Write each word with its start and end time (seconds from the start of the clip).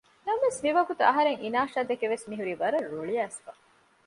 ނަމަވެސް 0.25 0.59
މިވަގުތު 0.63 1.01
އަހަރެން 1.07 1.39
އިނާޝާދެކެ 1.43 2.05
ވެސް 2.11 2.25
މިހުރީ 2.29 2.53
ވަރަށް 2.61 2.87
ރުޅިއައިސްފަ 2.91 3.51